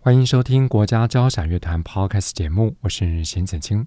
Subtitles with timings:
[0.00, 3.84] 欢迎收听国家交响乐团 Podcast 节目，我是邢子清。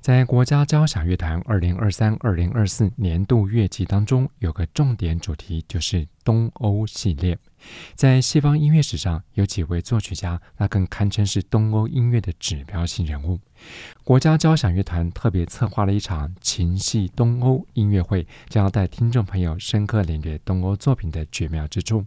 [0.00, 7.38] 在国家交响乐团二零二三、二零二四年度乐季当中，有个重点主题就是东欧系列。
[7.94, 13.38] 在西方音乐史上，有几位作曲家，那更堪称是东欧音乐的指标性人物。
[14.02, 22.04] 国家交响乐团特别策划了一场情系东欧音乐会，将要带听众朋友深刻领略东欧作品的绝妙之处。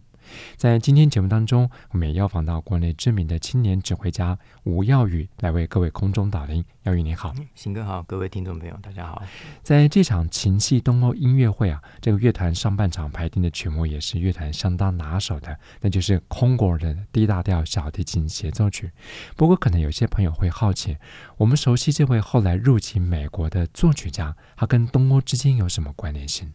[0.56, 6.64] 在今天节目当中，我们也邀访到国内知名的青年指挥家吴耀宇来为各位空中导聆。
[6.84, 9.22] 耀宇你好，新哥好，各位听众朋友大家好。
[9.62, 18.92] 在这场情系东欧音乐会啊，这个乐团上半场排定的曲目也是乐团相当拿手的，那就是空国的 D 大调小提琴协奏曲。
[19.34, 20.96] 不过，可能有些朋友会好奇，
[21.38, 26.52] 我们熟悉这位后来入籍美国的作曲家，他跟东欧之间有什么关联性？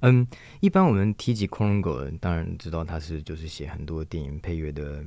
[0.00, 0.26] 嗯，
[0.60, 5.04] 一般我们提及 Kronberg，当然知道他是就是写很多电影配乐的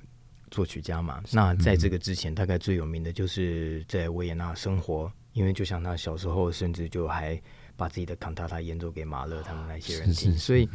[0.49, 1.21] 作曲家嘛。
[1.31, 7.41] 那在这个之前，大概最有名的就是在维也纳生活，因为就像他小时候，甚至就还
[7.75, 10.37] 把自己的康塔塔演奏给马勒他们那些人听。
[10.37, 10.67] 所以，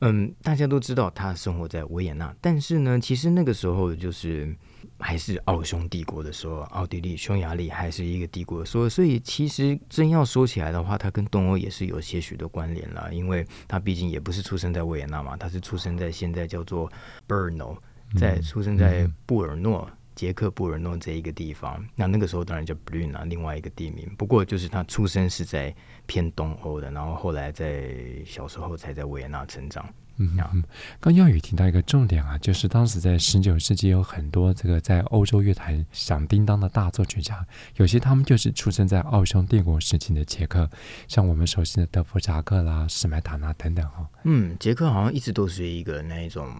[0.00, 2.34] 嗯，大家都知道他生活在维也纳。
[2.40, 4.56] 但是呢，其实那个时候就是。
[5.00, 16.90] 还是奥匈帝国的时候，奥地利、匈牙利还是一个帝国的时候，所以其实真要说起来的话，它跟东欧也是有些许的关联了，因为他毕竟也不是出生在维也纳嘛，他是出生在现在叫做
[17.28, 17.76] Brno，
[18.18, 21.84] 在出生在布尔诺，捷克布尔诺这一个地方。
[21.94, 24.12] 那那个时候当然叫 Brno，另外一个地名。
[24.18, 25.72] 不过就是他出生是在
[26.06, 27.94] 偏东欧的，然后后来在
[28.26, 29.88] 小时候才在维也纳成长。
[30.18, 30.62] 嗯哼，
[31.00, 37.46] 刚耀宇提到一个重点啊，就是当时在十九世纪有很多这个在欧洲乐坛响叮当的大作曲家，
[37.76, 40.68] 有些他们就是出生在奥匈帝国时期的捷克，
[41.06, 44.08] 像我们熟悉的德弗扎克啦、史麦塔纳等等哈。
[44.24, 46.52] 嗯，捷克好像一直都是一个那一种。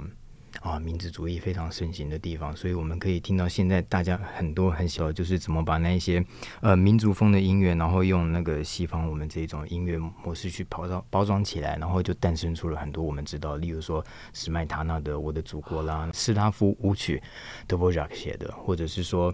[0.61, 6.25] 啊，民族主义非常盛行的地方，所以我们可以听到现在大家很多很喜欢，就是怎么把那些
[6.61, 17.23] 呃民族风的音乐，然后用那个西方我们这种音乐模式去包装包装起来，然后就诞生出了很多我们知道，例如说史麦塔纳的《我的祖国》啦，斯拉夫舞曲
[17.67, 19.33] 德弗札克写的，或者是说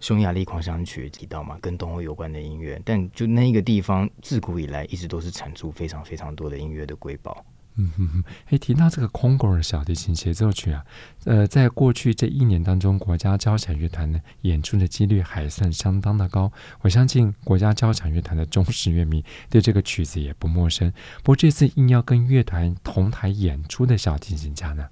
[0.00, 7.44] 匈牙利狂想曲提到嘛，跟东欧有关的音乐，但就那个地方自古以来一直都是产出非常非常多的音乐的瑰宝。
[7.76, 10.84] 嗯哼哼，哎，提到这个空果尔小提琴协奏曲啊，
[11.24, 16.52] 呃，在过去这一年当中，国家交响乐团呢演出的几率还算相当的高。
[16.82, 20.92] 我相信国家交响乐团的忠实乐迷对这个曲子也不陌生。
[21.24, 24.86] 不过这次硬要跟乐团同台演出的小提琴家呢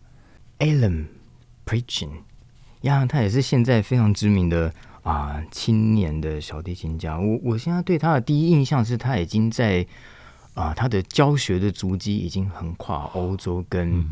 [0.59, 1.07] ，Alan
[1.65, 2.11] Preaching，
[2.81, 7.17] 呀，他也是现在非常知名的啊青年的小提琴家。
[7.17, 9.87] 我我现在对他的第一印象是他已经在。
[10.55, 14.05] 啊，他的教学的足迹已经横跨欧洲跟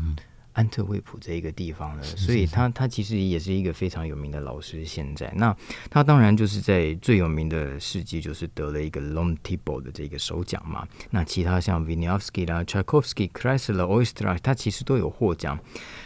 [0.53, 4.83] 安特卫普这一个地方了，嗯、所以他他其实也是一个非常有名的老师。
[4.83, 5.55] 现在，那
[5.89, 10.85] 他当然就是在最有名的事迹，就是得了一个 Long Thibaud 的这个首奖嘛。
[11.09, 15.57] 那其他像 Wieniawski 啦、Tchaikovsky、Kreisler、Oistrakh，他其实都有获奖。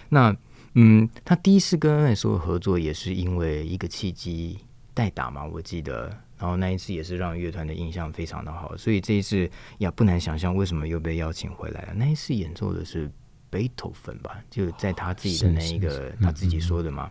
[0.10, 0.36] 那
[0.76, 4.60] 嗯，他第一次跟 NSO 合作也是因为一个契机，
[4.94, 6.25] 代打嘛，我记得。
[6.38, 11.94] 然后那一次也是让乐团的印象非常的好，所以这一次呀，不难想象为什么又被邀请回来了。
[11.96, 13.10] 那一次演奏的是
[13.50, 17.10] 贝多芬吧，就在他自己的那一个他自己说的嘛，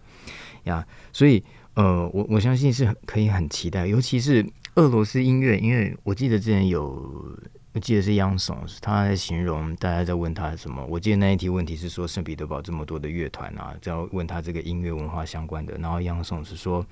[0.65, 1.43] 呀，所以
[1.73, 7.39] 呃，我我相信是可以很期待，尤其是俄罗斯音乐，因为我记得之前有，
[7.73, 16.85] 我记得是央松，他在形容大家在问他什么，我记得那一题问题是说圣彼得堡这么多的乐团啊，在问他这个音乐文化相关的，然后央松是说。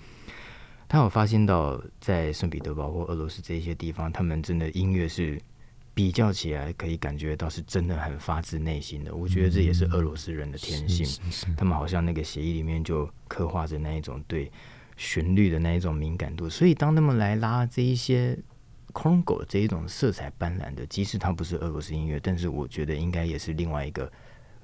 [0.93, 5.41] 他有发现到，在圣彼得堡或俄罗斯这些地方，他们真的音乐是
[5.95, 9.15] 比较起来可以感觉到是真的很发自内心的。
[9.15, 11.07] 我觉得这也是俄罗斯人的天性，
[11.57, 14.53] 他们好像那个协议里面就刻画着那一种对
[14.99, 16.47] 旋律的那一种敏感度。
[16.47, 18.39] 所以当他们来拉这一些
[18.93, 24.13] 空狗这一种色彩斑斓的，即使它不是俄罗斯音乐，但是我觉得应该也是另外一个。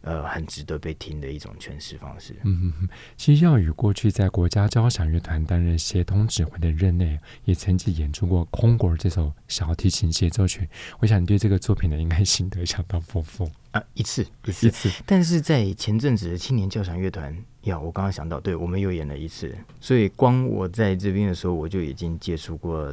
[0.09, 2.35] 呃，很值得被听的一种诠释方式。
[2.45, 2.73] 嗯
[3.19, 10.67] 其实曜宇过去在国家交响乐团担任协同指挥的任内，也曾经演出过《空果》这首小提琴协奏曲。
[11.01, 13.83] 我想你对这个作品呢，应该心得相当丰富啊！
[13.93, 14.91] 一次，一次，一次。
[15.05, 19.55] 但是在前阵子的青年交响乐团，呀，我刚刚想到，对，我们又演了一次。
[19.79, 22.91] 所以光我在这边的时候，我就已经接触过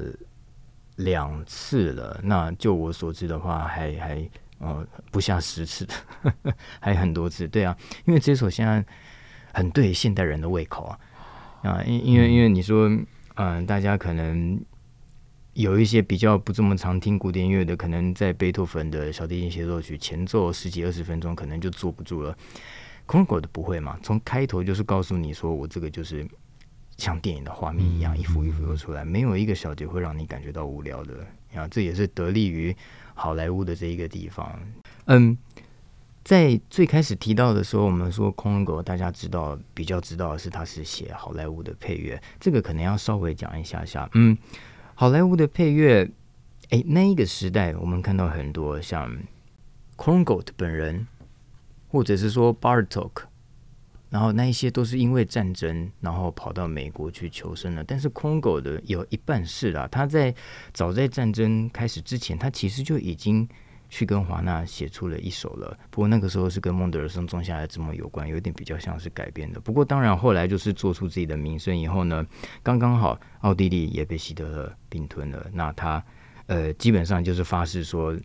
[0.98, 2.20] 两次了。
[2.22, 4.30] 那就我所知的话还，还
[4.60, 5.86] 还呃不下十次，
[6.22, 7.48] 呵 呵还很多次。
[7.48, 7.76] 对啊，
[8.06, 8.84] 因为这首现在
[9.54, 11.00] 很对现代人的胃口啊
[11.64, 13.06] 啊，因因为因为你说，嗯、
[13.36, 14.60] 呃，大家可能
[15.54, 22.38] 有一些比较不这么常听古典音乐的，可能在贝多芬的小提琴协奏曲前奏十几二十分钟，可能就坐不住了。
[23.08, 24.00] Kronenko 的不会嘛？
[24.02, 26.28] 从开头就是告诉你说，我这个就是。
[26.98, 31.28] 像电影的画面一样，一幅一幅的出来，没有一个小节会让你感觉到无聊的。
[31.54, 32.74] 啊，这也是得力于
[33.16, 34.60] 好莱坞的这一个地方。
[35.06, 35.36] 嗯，
[36.24, 44.08] 在最开始提到的时候，我们说空人狗，大家知道比较知道的是他是写好莱坞的配乐，这个可能要稍微讲一下下。
[44.14, 44.38] 嗯，
[44.94, 46.08] 好莱坞的配乐，
[46.70, 49.18] 哎，那一个时代我们看到很多像
[49.96, 51.08] 空人狗的本人，
[51.88, 53.12] 或者是说 Bartok。
[54.10, 57.84] 然后那一些都是因为战争，然后跑到美国去求生了。
[57.84, 60.34] 但是空狗的有一半是啦，他在
[60.74, 63.48] 早在战争开始之前，他其实就已经
[63.90, 65.78] 去跟华纳写出了一首了。
[65.90, 69.60] 不过那个时候是跟孟德尔松种下的之梦有关，有点比较像是改编的。
[69.60, 72.26] 不过当然后来就是做出自己的名声以后呢，
[72.64, 75.46] 刚刚好奥地利也被希特勒并吞了。
[75.52, 76.04] 那他
[76.46, 78.16] 呃基本上就是发誓说。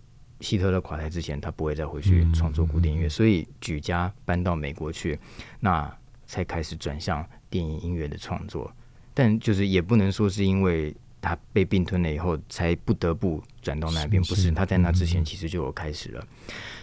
[0.41, 5.19] 希特勒垮台之前，他不会再回去创作古典音乐，所以举家搬到美国去，
[5.61, 5.91] 那
[6.27, 8.73] 才开始转向电影音乐的创作。
[9.15, 10.95] 但就是也不能说是因为。
[11.21, 14.23] 他被并吞了以后，才不得不转到那边。
[14.23, 16.27] 不是他在那之前其实就有开始了。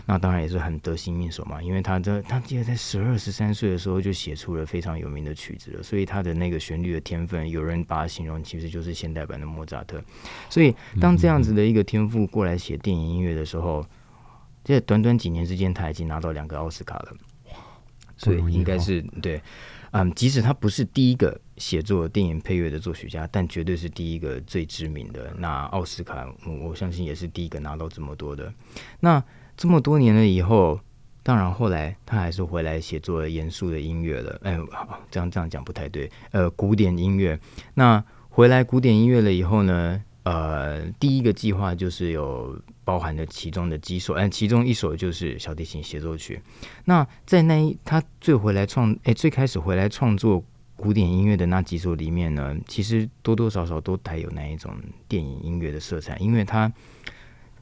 [0.06, 10.02] 那当然也是很得心应手嘛，因为他的他记得在十二十三岁的时候就写出了非常有名的曲子了，所以他的那个旋律的天分，有人把它形容其实就是现代版的莫扎特。
[10.50, 13.86] 所以当这样子的一个天赋过来写电影音乐的时候，
[14.64, 17.14] 这短短几年之间他已经拿到两个奥斯卡了。
[18.16, 19.42] 所以应该是对。
[19.92, 25.34] 嗯，即使他不是第一个写作电影配乐的作曲家，但绝对是第一个最知名的。
[25.38, 26.28] 那奥斯卡，
[26.64, 28.54] 我相信也是第一个拿到这么多的。
[29.00, 29.24] 那
[29.56, 30.80] 这么多年了以后，
[31.24, 34.40] 当然后来他还是回来写作严肃的音乐了。
[34.44, 36.10] 哎，好，这样这样讲不太对。
[36.32, 37.40] 呃，古典音乐。
[37.74, 40.04] 那回来古典音乐了以后呢？
[40.24, 46.42] 呃，第一个计划就是有包含的其中的几首，哎，其中一首就是小提琴协奏曲。
[46.84, 50.44] 那在那一他最回来创，哎，最开始回来创作
[50.78, 54.74] 古典音乐的那几首里面呢，其实多多少少都带有那一种
[55.08, 56.72] 电影音乐的色彩，因为他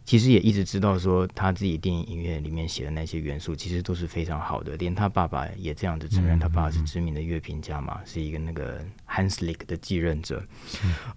[0.03, 10.45] 其实也一直知道说他自己电影音乐里面写的那些元素其实都是非常好的，连他爸爸也这样子承认，他爸爸是知名的乐评家嘛，是一个那个 Hanslick 的继任者，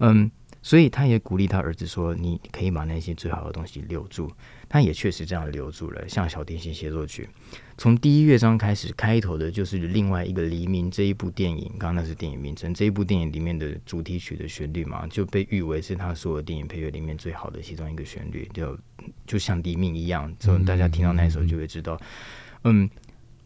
[0.01, 0.31] 嗯。
[0.61, 4.31] 所以他也鼓励他儿子说：“你可以把那些最好的东西留住。”
[4.69, 6.07] 他也确实这样留住了。
[6.09, 7.29] 像小提琴协奏曲，
[7.79, 11.69] 从第一乐章开始，开头的就是另外一个黎明这一部电影。
[11.79, 18.77] 刚刚那是电影名称，这一部电影里面的主题曲的旋律嘛，就被誉为是他所有电影配乐里面最好的其中一个旋律，就
[19.29, 20.31] 就像黎明一样。
[20.41, 21.97] 之后大家听到那首就会知道，
[22.65, 22.91] 嗯。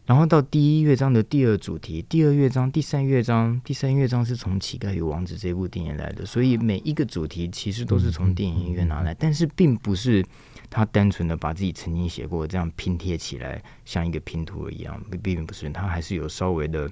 [0.05, 10.21] 然后到第一乐章的第二主题，第二乐章、第三乐章，第三乐章是从《乞丐与王子》这部电影来的，所以每一个主题其实都是从电影音乐拿来，但是并不是
[10.69, 16.91] 他单纯的把自己曾经写过这样拼贴起来，像一个拼图一样，并不是，他还是有稍微的，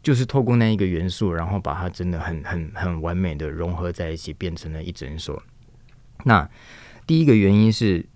[0.00, 5.42] 就是透过那一个元素，然后把它真的很很很完美的融合在一起，变成了一整首。
[6.22, 6.48] 那
[7.08, 8.06] 第一个原因是。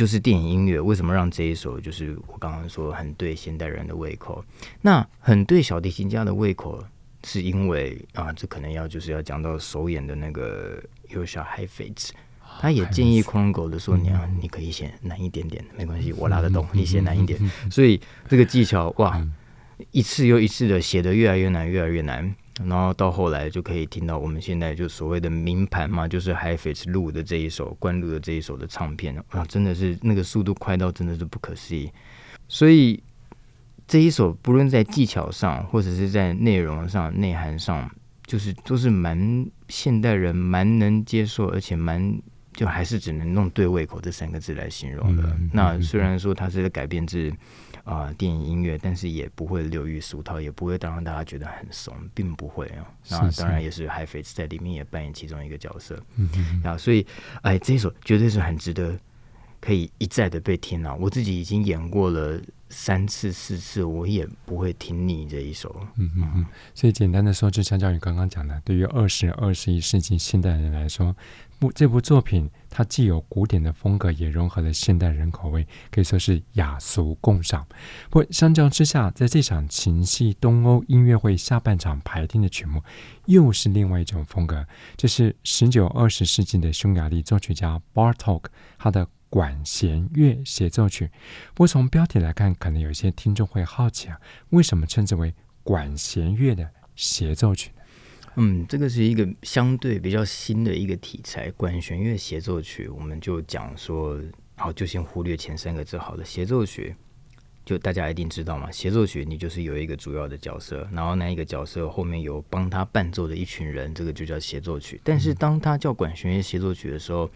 [0.00, 4.42] 就是电影音乐为什么让这一首就是我刚刚说很对现代人的胃口？
[4.80, 6.82] 那很对小提琴家的胃口，
[7.22, 12.12] 是因为啊，这可能要就是要讲到首演的那个 Joschan Heifetz，
[12.62, 17.38] 他也建议 Kronenko 的说，你啊，你可以写难一点点，没关系，我拉得动，你写难一点。
[17.70, 19.22] 所以这个技巧哇，
[19.90, 22.34] 一次又一次的写得越来越难，越来越难。
[22.66, 31.90] 然后到后来就可以听到我们现在就所谓的名盘嘛，就是 Heifetz 录的这一首，灌录的这一首的唱片啊，真的是那个速度快到真的是不可思议。
[32.48, 33.02] 所以
[33.86, 37.90] 这一首不论在技巧上，或者是在内容上、内涵上，
[38.26, 42.20] 就是都是蛮现代人蛮能接受，而且蛮
[42.52, 45.36] 就还是只能用对胃口这三个字来形容的。
[45.52, 47.32] 那虽然说它是改编自。
[47.84, 52.86] 啊、呃，电影音乐，但是也不会流于俗套，也不会让大家觉得很怂，并不会啊。
[53.08, 56.00] 那当然也是 Heifetz 在里面也扮演其中一个角色。
[56.16, 57.06] 嗯啊，所以
[57.42, 58.98] 哎，这一首绝对是很值得
[59.60, 60.94] 可以一再的被听啊！
[60.94, 65.86] 我自己已经演过了三次四次，我也不会听腻这一首。
[65.96, 66.46] 嗯嗯嗯。
[66.74, 71.14] 所以简单的说，就相较于刚刚讲的，对于二十二十一世纪现代人来说，
[71.60, 77.64] 部这部作品它既有古典的风格，也融合了现代人口味，可以说是雅俗共赏。
[78.08, 82.82] 不过相较之下，在这场情系东欧音乐会下半场排定的曲目，
[83.26, 89.06] 又是另外一种风格，这是十九二十世纪的匈牙利作曲家 Bartok 他的。
[89.32, 91.08] 管弦乐协奏曲，
[91.54, 97.79] 不过从标题来看，可能有些听众会好奇啊，为什么称之为管弦乐的协奏曲呢？
[98.36, 104.20] 嗯，这个是一个相对比较新的一个题材，管弦乐协奏曲，我们就讲说，
[104.56, 106.24] 好，就先忽略前三个字好了。
[106.24, 106.94] 协奏曲，
[107.64, 115.00] 就大家一定知道嘛，协奏曲你就是有一个主要的角色，然后那一个角色后面有帮他伴奏的一群人，这个就叫协奏曲。
[115.02, 117.28] 但是当他叫管弦乐协奏曲的时候，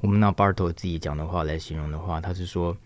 [0.00, 2.76] 我们拿 Bartók 自己讲的话来形容的话，他是说，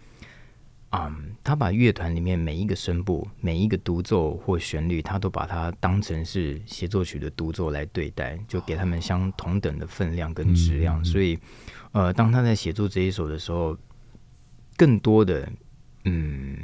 [0.96, 11.04] 嗯，他把乐团里面每一个声部、每一个独奏或旋律，他都把它当成是协奏曲的独奏来对待，就给他们相同等的分量跟质量。
[11.04, 11.38] 所以，
[11.92, 13.76] 呃，当他在写作这一首的时候，
[14.76, 15.48] 更多的，
[16.04, 16.56] 嗯。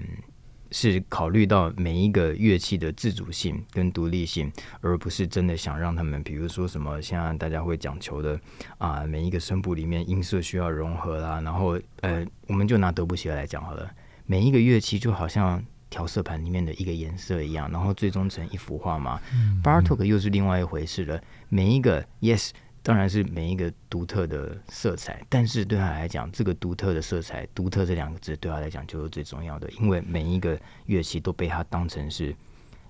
[0.75, 8.41] 是考虑到每一个乐器的自主性跟独立性，而不是真的想让他们，比如说什么，现在大家会讲求的
[8.79, 11.43] 啊，每一个声部里面音色需要融合啦。
[11.43, 13.87] 然后，呃，我们就拿德布西来讲好了，
[14.27, 19.21] 每一个乐器就好像调色盘里面的一个颜色一样，然后最终成一幅画嘛。
[19.63, 22.51] Bartók 又是另外一回事了，每一个 Yes。
[22.85, 32.35] 当然是每一个独特的色彩，但是对他来讲，这个独特的色彩，独特这两个字对他来讲就是最重要的，因为每一个乐器都被他当成是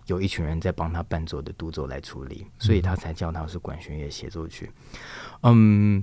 [0.06, 4.70] 有一群人在帮他伴奏的独奏来处理，所以他才叫他是管弦乐协奏曲。
[5.42, 6.02] 嗯，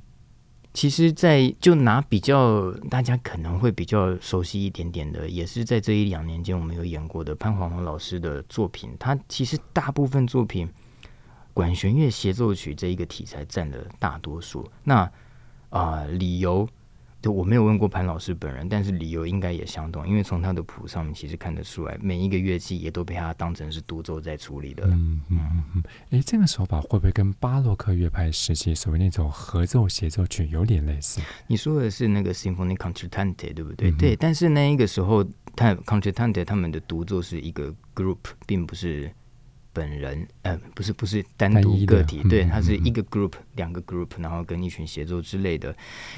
[0.74, 10.70] 其实，在就拿比较大家可能会比较熟悉一点点的，也是在这一两年间我们有演过的潘黄龙老师的作品，他其实大部分作品。
[11.52, 14.70] 管弦乐协奏曲这一个题材占了大多数。
[14.84, 15.12] 那
[15.72, 16.66] 啊、理由
[17.22, 24.86] 就我没有问过潘老师本人，但是理由应该也相同，因为从他的谱上面其实看得出来，每一个乐器也都被他当成是独奏在处理的。
[24.88, 25.84] 嗯嗯嗯。
[26.12, 31.20] 哎，这个手法会不会跟巴洛克乐派时期所谓那种合奏协奏曲有点类似？
[31.48, 33.92] 你说的是那个 Symphonie Concertante 对不对？
[33.92, 34.16] 嗯、对。
[34.16, 35.24] 但是那一个时候，
[35.56, 39.12] 他 Concertante 他们的独奏是一个 group，并不是。
[39.80, 45.74] 本人，呃，不是不是单独个体，对，它是一个 group，两个 group，然后跟一群协作之类的。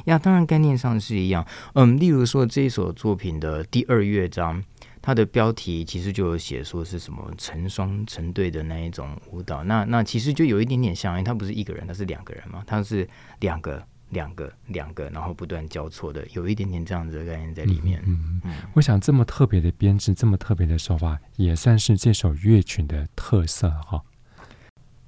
[0.06, 1.46] 呀，当然概念上是一样。
[1.76, 4.64] 嗯，例如说这一首作品的第二乐章，
[5.00, 9.64] 它的标题其实就有写说是什么成双成对的那一种舞蹈。
[9.64, 13.08] 那那其实就有一点点像，因为它不是一个人，它是两个人嘛，它是
[13.42, 13.86] 两个。
[14.12, 18.02] 两个两个，然后不断交错的，有一点点这样子的概念在里面。
[18.06, 24.02] 嗯嗯，我想这么特别的编制，这么特别的手法，也算是这首乐曲的特色哈。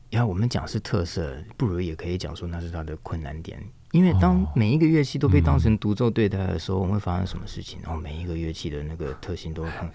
[0.10, 3.62] 要我们讲是特色，不如也可以讲说那是它的困难点。
[3.92, 7.80] 因为当每一个乐器都被当成独奏对待的时候，我们会发生什么事情？
[7.84, 9.88] 然后每一个乐器的那个特性都很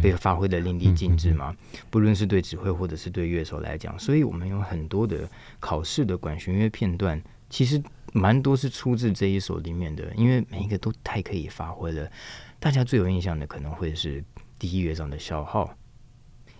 [0.00, 1.56] 被发挥的淋漓尽致嘛。
[1.88, 7.82] 不论是对指挥或者是对乐手来讲，所以我们有很多的考试的管弦乐片段，其实。
[8.12, 12.10] 蛮多是出自这一首里面的，因为每一个都太可以发挥了。
[12.58, 14.22] 大家最有印象的可能会是
[14.58, 15.74] 第一乐章的小号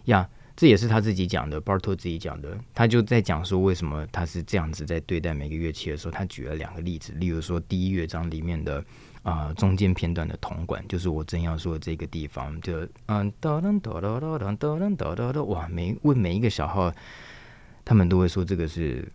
[0.05, 2.59] 呀，这也是他自己讲的，巴托自己讲的。
[2.73, 8.83] 他就在讲说为什么他是这样子在对待每个乐器的时候，他举了两个例子，例如说第一乐章里面的
[9.23, 16.91] 啊中间片段的铜管，就是我正要说的这个地方，就嗯哒哒哒哒哒哒哒哒哒哇，每问每一个小号，
[17.85, 19.07] 他们都会说这个是。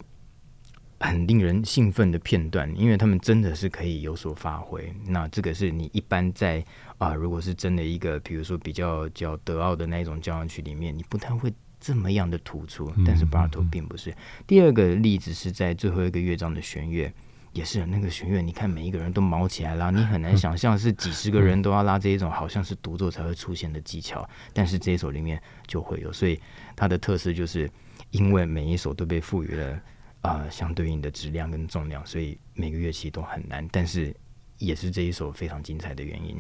[0.99, 4.91] 很令人兴奋的片段，因为他们真的是可以有所发挥。
[5.05, 6.59] 那这个是你一般在
[6.97, 12.91] 啊、呃，如果是真的一个，比如说比较叫德奥的那一种交响曲里面，你不太会这么样的突出。
[13.05, 14.15] 但是巴尔托并不是。
[14.47, 17.13] 第二个例子是在最后一个乐章的弦乐，
[17.51, 24.27] 也是那个弦乐，你看每一个人都毛起来了，你很难想象是几十个人都要拉这一种好像是独奏才会出现的技巧。
[24.53, 26.39] 但是这一首里面就会有，所以
[26.73, 27.69] 它的特色就是
[28.11, 29.77] 因为每一首都被赋予了。
[30.25, 34.15] 啊、呃，相对应的质量跟重量，所以每个乐器都很难，但是
[34.57, 36.35] 也是这一首非常精彩的原因。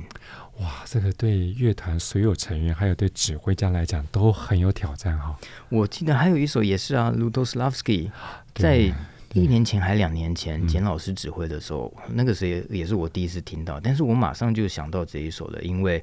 [0.59, 5.37] 哇，这个对乐团所有成员还有对指挥家来讲都很有挑战哈。
[5.69, 8.09] 我记得还有一首也是啊，Lutoslawski
[8.53, 8.93] 在
[9.33, 16.01] 一年前还两年前简老师指挥的时候，嗯、那个时候也是我第一次听到，但是我马上就想到这一首了，因为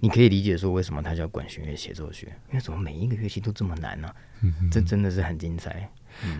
[0.00, 4.14] 你可以理解说为什么它叫管弦乐协奏曲，因为怎么每一个乐器都这么难呢、啊？
[4.42, 5.90] 嗯，这真的是很精彩。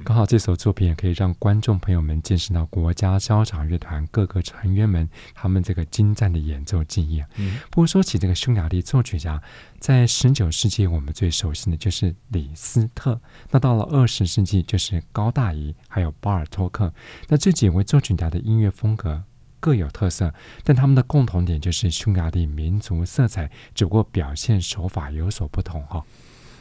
[0.03, 7.23] 刚好这首作品也可以让观众朋友们见识到国家交响乐团各个成员们他们这个精湛的演奏技艺。
[7.37, 9.41] 嗯，不过说起这个匈牙利作曲家，
[9.79, 16.93] 在十九世纪我们最熟悉的就是李斯特，那到了二十世纪就是高大宜还有巴尔托克。
[17.29, 19.23] 那这几位作曲家的音乐风格
[19.61, 20.33] 各有特色，
[20.65, 26.05] 但他们的共同点就是匈牙利民族色彩，只不过表现手法有所不同哈。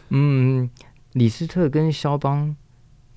[0.09, 0.69] 嗯，
[1.13, 2.55] 李斯特跟肖邦。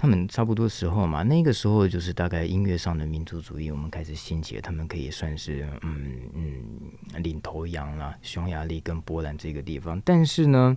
[0.03, 10.01] 他们差不多时候嘛，那个时候就是大概音乐上的民族主义，我们开始兴起，他们可以算是嗯嗯领头羊啦，匈牙利跟波兰这个地方。
[10.03, 10.75] 但是呢，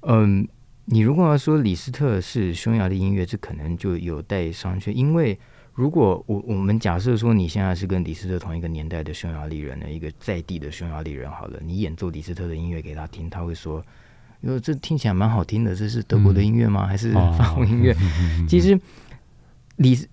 [0.00, 0.48] 嗯，
[0.86, 4.92] 你如果要说李斯特是匈牙利音乐，这可能就有待商榷。
[4.92, 5.38] 因为
[5.78, 13.80] 如果我我们假设说你现在是跟李斯特同一个年代的匈牙利人的一个在地的匈牙利人，好了，你演奏李斯特的音乐给他听，他会说。
[14.40, 16.84] 因为这听起来蛮好听的，这是德国的音乐吗？
[16.84, 17.92] 嗯、还是法国音乐？
[17.92, 17.96] 哦、
[18.48, 18.76] 其实
[19.76, 20.08] 李斯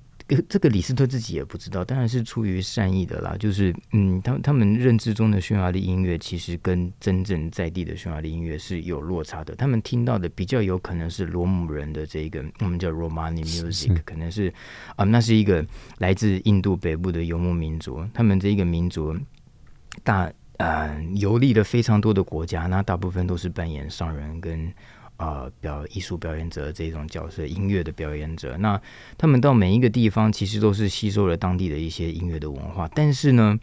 [0.50, 3.36] 这个李斯特自己也不知道，当然是出于善意的啦。
[3.38, 9.56] 就是嗯，他他们认知中的匈牙利音乐，其实跟真正在地的匈牙利音乐是有落差的。
[9.56, 14.48] 他们听到的比较有可能是罗姆人的这个，我们叫 Romani music，是可能是
[14.96, 15.66] 啊、嗯，那是一个
[16.00, 18.04] 来自印度北部的游牧民族。
[18.14, 19.16] 他们这一个民族
[20.04, 20.32] 大。
[20.58, 24.74] 呃，游历了非常多的国家，那大部分都是扮演商人跟
[25.18, 28.58] 呃表艺术表演者这种角色，音乐的表演者。
[28.58, 28.80] 那
[29.18, 32.88] 他们到每一个地方，其实都是吸收了当地的一些音乐的文化。
[32.94, 33.58] 但是呢，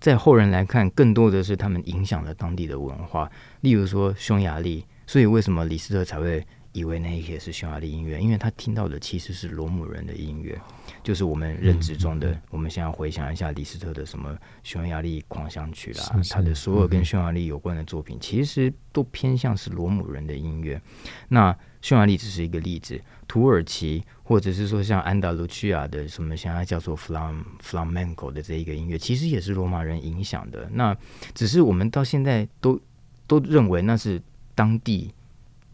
[0.00, 3.30] 在后人来看，更多的是他们影响了当地的文化。
[3.62, 8.20] 例如说匈牙利，所以为什么李斯特才会以为那一些是匈牙利音乐？
[8.20, 10.60] 因为他听到的其实是罗姆人的音乐。
[11.04, 20.80] 就是我们认知中的，嗯、我们现在回想一下李斯特的什么匈牙利狂想曲啦，是是他的所有跟匈牙利有关的作品，嗯、其实都偏向是罗姆人的音乐。
[21.28, 30.66] 那匈牙利只是一个例子，土耳其或者是说像安达卢西亚的什么现在叫做 flam flamenco 的这一个音乐，其实也是罗马人影响的。
[30.72, 30.96] 那
[31.34, 32.80] 只是我们到现在都
[33.26, 34.20] 都认为那是
[34.54, 35.12] 当地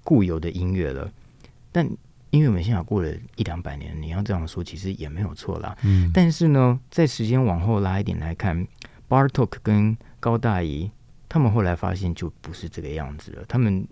[0.03, 1.11] 固有的音乐了，
[1.71, 1.89] 但。
[2.31, 5.77] 因为我们现在过了一两百年，你要这样说，其实也没有错啦。
[5.83, 8.67] 嗯，但是呢，在时间往后拉一点来看
[9.09, 10.91] ，Bartok 跟高大姨
[11.29, 13.45] 他们后来发现就不是这个样子了。
[13.49, 13.85] 他们，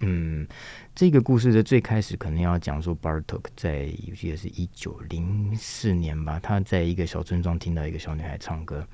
[0.00, 0.44] 嗯，
[0.92, 8.84] 这个故事的最开始可能要讲说，Bartok 在我记得是一九零四年吧，他在一个小村庄听到一个小女孩唱歌，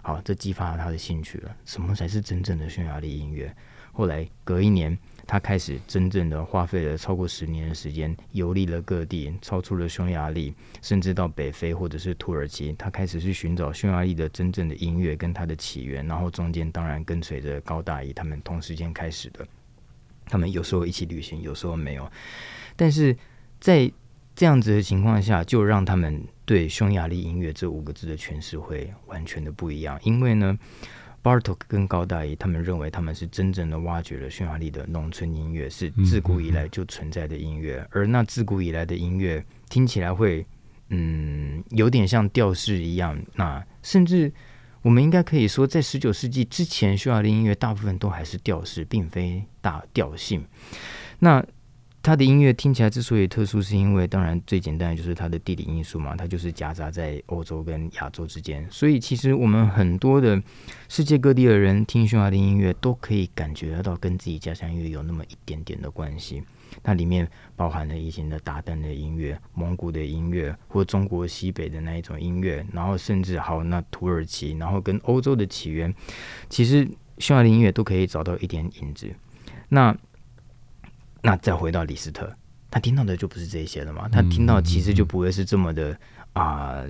[0.00, 1.54] 好，这激发了他的兴趣了。
[1.66, 3.54] 什么才是真正的匈牙利音乐？
[3.92, 4.96] 后来隔一年。
[5.28, 12.72] 他开始真正的花费了超过十年的时间，游历了各地，超出了匈牙利，甚至到北非或者是土耳其。
[12.78, 19.46] 他开始去寻找匈牙利的真正的音乐跟它的起源，然后中间当然跟随着高大宜他们同时间开始的。
[20.24, 22.10] 他们有时候一起旅行，有时候没有。
[22.74, 23.14] 但是
[23.60, 23.92] 在
[24.34, 30.58] 这样子的情况下，就让他们对匈牙利音乐这五个字的诠释会完全的不一样，因为呢。
[31.22, 37.86] Bartok 跟高大一，他们认为他们是真正的挖掘了匈牙利的农村音乐，是自古以来就存在的音乐。
[37.90, 40.46] 而那自古以来的音乐听起来会，
[40.90, 43.18] 嗯，有点像调式一样。
[43.34, 44.32] 那甚至
[44.82, 50.46] 我们应该可以说，在十九世纪之前，匈牙利音乐大部分都还是调式，并非大调性。
[51.18, 51.44] 那
[52.00, 60.40] 他的音乐听起来之所以特殊，是因为当然最简单的就是它的地理因素嘛，它就是夹杂在欧洲跟亚洲之间，所以其实我们很多的
[60.88, 66.42] 世界各地的人听匈牙利音乐都可以感觉得到跟自己家乡音乐有那么一点点的关系。
[66.82, 75.92] 它里面包含了以前的韃靼的音乐、蒙古的音乐，或中国西北的那一种音乐，然后甚至还有那土耳其，然后跟欧洲的起源，
[76.48, 79.10] 其实匈牙利音乐都可以找到一点影子。
[79.70, 79.96] 那
[81.28, 82.34] 那再回到李斯特，
[82.70, 84.08] 他听到的就不是这些了嘛？
[84.08, 85.94] 他听到其实就不会是这么的
[86.32, 86.82] 啊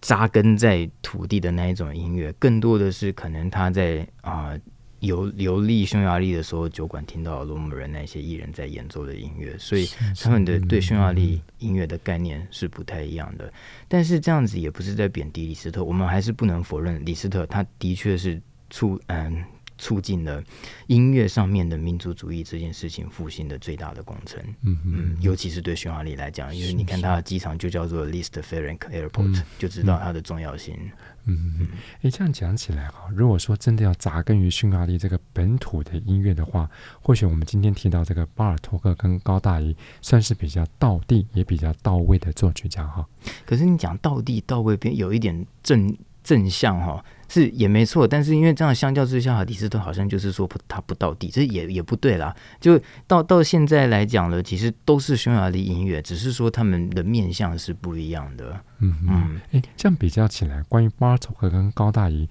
[0.00, 4.58] 扎根在土地的那一种音乐，更多的是可能他在啊
[5.00, 9.86] 游游历匈牙利的时候，酒馆听到罗姆人那些艺人在演奏的音乐，所以
[10.18, 13.52] 他们的对匈牙利音乐的概念是不太一样的。
[13.88, 19.44] 但是这样子也不是在贬低李斯特，我们还是不能否认李斯特他的确是出嗯。
[19.80, 20.44] 促进了
[20.88, 30.76] 音乐上面的民族主义这件事情复兴的最大的工程，嗯嗯，尤其是对匈牙利来讲，因为你看它的机场就叫做 Liszt Ferenc Airport，嗯、就知道它的重要性。
[31.24, 31.68] 嗯嗯，
[32.02, 36.68] 哎，这样讲起来哈，如果说真的要扎根于匈牙利这个本土的音乐的话，
[37.00, 43.06] 或许我们今天提到这个巴尔托克跟高大宜，算是比较道地也比较到位的作曲家哈。
[43.46, 47.02] 可是你讲道地到位边有一点正正向哈。
[47.32, 52.34] 是也没错，但是因为这样相较之下，李斯特好像就是说不他不到底，这也也不对啦。
[52.60, 58.60] 就到到现在来讲了，其实都是匈牙利音乐，只是说他们的面向是不一样的。
[58.80, 62.28] 嗯嗯，哎，这样比较起来，关于巴尔托克跟高大宜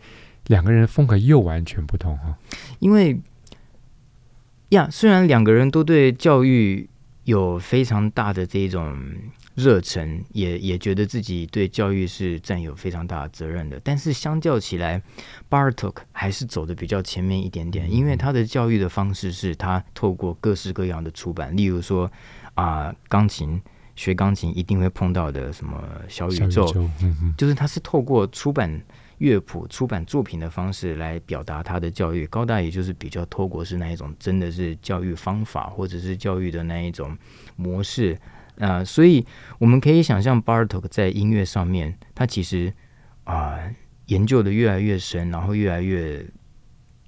[0.48, 2.38] 两个人风格又完全不同哈。
[2.80, 3.18] 因为
[4.70, 6.90] 呀，虽然两个人都对教育
[7.24, 8.98] 有非常大的这种。
[9.60, 15.02] 热忱也也觉得自己对教育是占有非常大的责任的，但是相较起来
[15.50, 22.10] ，Bartok 还是走的比较前面一点点，因为他的教育的方式是他透过各式各样的出版，例如说
[22.54, 23.62] 啊，钢琴
[23.98, 28.82] 学钢琴一定会碰到的什么小宇宙，宇宙嗯、就是他是透过出版
[29.18, 32.26] 乐谱、出版作品的方式来表达他的教育。
[32.28, 37.18] 高大也就是比较透过是那一种真的是教育方法或者是教育的那一种
[37.58, 38.18] 模式。
[38.60, 39.26] 啊、呃，所以
[39.58, 42.72] 我们可以想象，Bartok 在音乐上面，他其实
[43.24, 46.24] 啊、呃、研究的越来越深，然后越来越，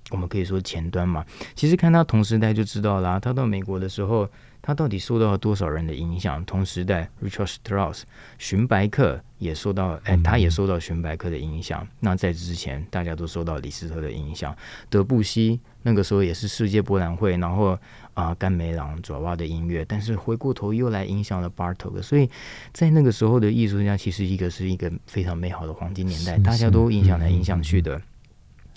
[0.09, 1.23] 我们可以说前端嘛。
[1.53, 4.27] 其实看他同时代就知道啦，他到美国的时候。
[4.63, 6.45] 他到底受到了多少人的影响？
[6.45, 8.03] 同时代，Richard Strauss、
[8.37, 11.87] 荀白克也受到，哎，他也受到荀白克的影响。
[11.99, 14.55] 那在之前，大家都受到李斯特的影响。
[14.87, 17.75] 德布西那个时候也是世界博览会，然后
[18.13, 22.01] 啊、呃，甘梅朗、爪哇的音乐，但是回过头又来影响了 Bartok。
[22.01, 22.29] 所以
[22.73, 28.01] 在那个时候的艺术家，其实一个是一个非常美好的黄金年代，大家都影响来影响去的。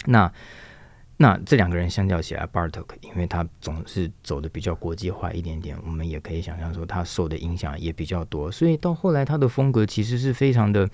[0.07, 0.33] 那。
[1.16, 10.90] 那这两个人相较起来，Bartok 因为他总是走的比较国际化一点点，我们也可以想象说他受的影响也比较多，所以到后来他的风格其实是非常的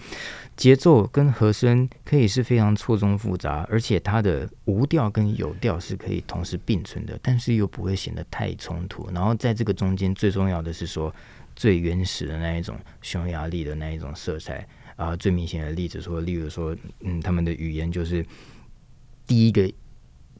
[0.56, 9.08] 节奏跟和声可以是非常错综复杂，而且他的无调跟有调是可以同时并存的，但是又不会显得太冲突。
[9.14, 11.10] 然后在这个中间最重要的是说
[11.56, 18.22] 最原始的那一种匈牙利的那一种色彩啊，最明显的例子说，例如说，嗯，他们的语言就是
[19.26, 19.72] 第一个。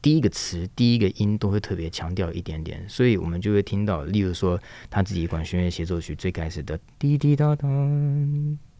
[0.01, 4.59] 第一个词、第一个音都会特别强调一点点，所以我们就会听到，例如说
[4.89, 7.67] 他自己管弦乐协奏曲最开始的滴滴答答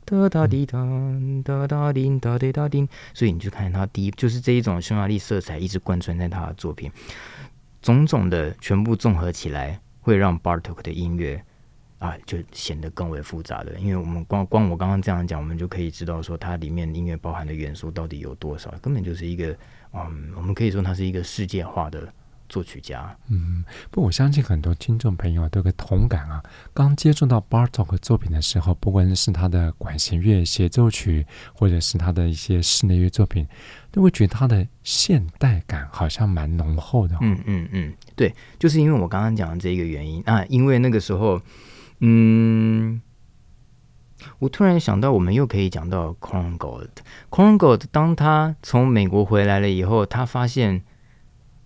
[0.03, 0.79] 哒哒滴答
[1.43, 6.91] 哒哒叮哒滴哒叮，所以你就看他第一就是这一种匈牙利色彩一直贯穿在他的作品，
[7.81, 11.43] 种种的全部综合起来，会让 Bartok 的音乐
[12.01, 13.79] 啊就显得更为复杂的。
[13.79, 19.55] 因为我们光光我刚刚这样讲，我们就可以知道说它里面音乐包含的元素到底有多少，根本就是一个。
[19.93, 22.07] 嗯，我们可以说他是一个世界化的
[22.47, 23.13] 作曲家。
[23.27, 26.41] 嗯，不，我相信很多听众朋友都有个同感啊。
[26.73, 33.45] 刚接触到 Bartok 作品的时候，不管是他的管弦乐协奏曲，或者是他的一些室内乐作品，
[33.91, 37.17] 都会觉得他的现代感好像蛮浓厚的。
[37.19, 41.37] 嗯嗯嗯，对，就是因为我刚刚讲的这个原因啊，因为那个时候，
[42.01, 43.01] 嗯。
[44.37, 46.89] 我突然想到，我们又可以讲到 Korngold。
[47.29, 50.83] Korngold 当他从美国回来了以后，他发现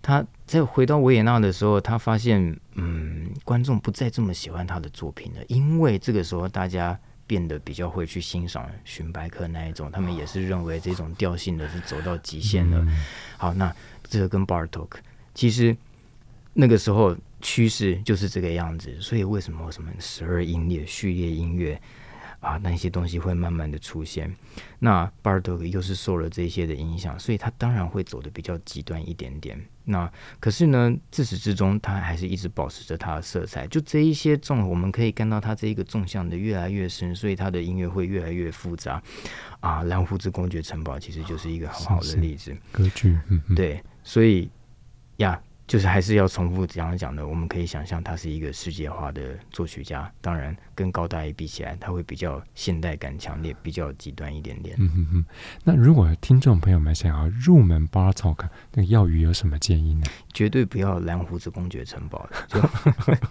[0.00, 12.86] 他在回到维也纳的时候，他发现，嗯，观众不再这么喜欢他的作品了，因为这个时候大家变得比较会去欣赏荀白克那一种，他们也是认为这种调性的是走到极限了。
[13.36, 13.74] 好，那
[14.08, 14.88] 这个跟 Bartok
[15.34, 15.76] 其实
[16.54, 21.80] 那个时候趋势就是这个样子，所以为什么什么十二音列序列音乐？
[22.40, 24.32] 啊，那些东西会慢慢的出现。
[24.78, 29.58] 那 Bartok 又是受了这些的影响，所以他当然会走的比较极端一点点。
[29.84, 33.66] 那可是呢，自始至终他还是一直保持着他的色彩。
[33.66, 39.02] 就这一些纵，我们可以看到他这一个纵向的越来越深，所以他的音乐会越来越复杂。
[39.60, 42.54] 啊，蓝胡子公爵城堡其实就是一个很好的例子。
[42.70, 44.48] 歌剧，嗯嗯，对，所以
[45.16, 45.40] 呀。
[45.66, 50.08] 就是还是要重复这样讲的，我们可以想象他是一个世界化的作曲家。
[50.20, 54.76] 当然，跟高大爷比起来，他会比较现代感强烈，比较极端一点点。
[54.78, 55.24] 嗯哼哼。
[55.64, 60.02] 那如果听众朋友们想要入门 Bartok，那个要语有什么建议呢？
[60.32, 62.60] 绝对不要蓝胡子公爵城堡就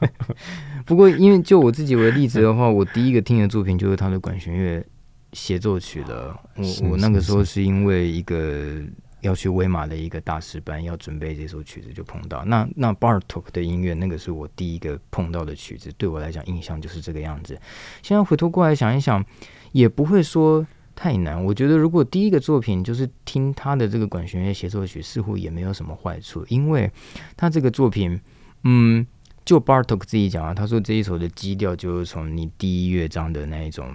[0.86, 4.86] 不过，因为就我自己为例子的话，我第一个听的作品就是他的管弦乐
[5.32, 6.38] 协奏曲了。
[6.56, 8.82] 我我那个时候是因为一个。
[9.26, 17.60] 要去威马的一个大师班，要准备这首曲子，就碰到那那 Bartok 的音乐，那个是我第一个碰到的曲子，对我来讲印象就是这个样子。
[18.04, 19.26] 现在回头过来想一想，
[19.72, 21.44] 也不会说太难。
[21.44, 26.90] 我觉得如果第一个作品就是听他的这个管弦乐协奏曲，似乎也没有什么坏处，因为
[27.36, 28.20] 他这个作品，
[28.64, 29.06] 嗯，
[29.44, 33.92] 就 Bartok 自己讲啊，他说这一首的基调就是从你第一乐章的那一种，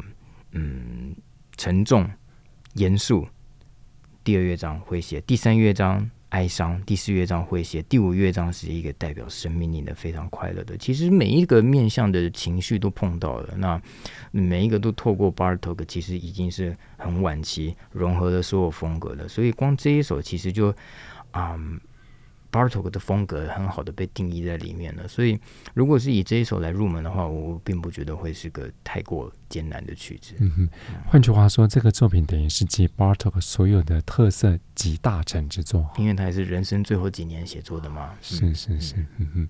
[0.52, 1.14] 嗯，
[1.56, 2.10] 沉重、
[2.74, 3.24] 严肃。
[4.22, 10.76] 第二乐章会写，第三乐章哀伤，第四乐章会写，第五乐章是一个代表生命力的非常快乐的。
[10.76, 13.80] 其实每一个面向的情绪都碰到了，那
[14.30, 19.26] 每一个都透过 Bartok，其实已经是很晚期融合了所有风格的。
[19.26, 20.74] 所以光这一首其实就。
[21.32, 21.80] 嗯
[22.50, 25.38] Bartok 的风格很好的被定义在里面了，所以
[25.74, 30.34] 如果是以这一首来入门的话，我并不觉得会是个太过艰难的曲子。
[30.38, 30.68] 嗯哼，
[31.06, 38.14] 换句话说，这个作品等于是集 Bartok 所有的特色集大成之作，因为它也是人生最后几年写作的嘛。
[38.20, 39.48] 是是是，嗯哼。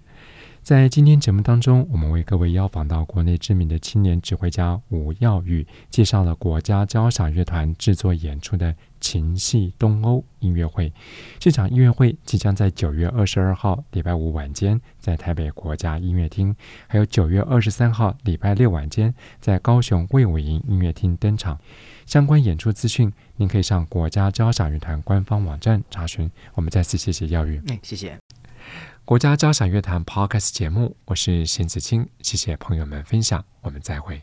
[0.62, 10.92] 在今天节目当中，我们为各位邀访到国内知名的青年指挥家吴耀宇，介绍了国家交响乐团制作演出的《情系东欧》音乐会。
[11.38, 16.54] 这场音乐会即将在九月二十二号礼拜五晚间在台北国家音乐厅，
[16.86, 21.58] 还有九月二十三号礼拜六晚间在高雄卫武营音乐厅登场。
[22.06, 26.30] 相关演出资讯，您可以上国家交响乐团官方网站查询。
[26.54, 28.16] 我们再次谢谢耀宇，哎，谢谢。
[29.10, 34.22] 国家交响乐团 Podcast 节目，我是邢子清，谢谢朋友们分享，我们再会。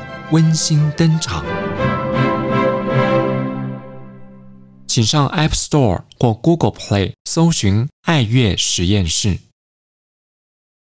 [0.31, 1.43] 温馨登场，
[4.87, 9.39] 请上 App Store 或 Google Play 搜寻“爱乐实验室”。